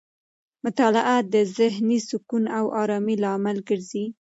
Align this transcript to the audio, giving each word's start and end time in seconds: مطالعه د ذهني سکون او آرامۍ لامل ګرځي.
مطالعه 0.63 1.17
د 1.33 1.35
ذهني 1.57 1.99
سکون 2.09 2.43
او 2.57 2.65
آرامۍ 2.81 3.15
لامل 3.23 3.57
ګرځي. 3.69 4.05